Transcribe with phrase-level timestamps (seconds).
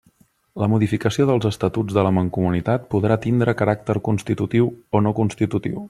[0.61, 5.79] La modificació dels Estatuts de la Mancomunitat podrà tindre caràcter constitutiu o no constitutiu.